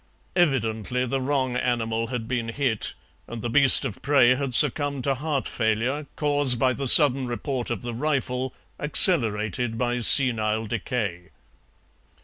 [0.35, 2.95] Evidently the wrong animal had been hit,
[3.27, 7.69] and the beast of prey had succumbed to heart failure, caused by the sudden report
[7.69, 11.29] of the rifle, accelerated by senile decay.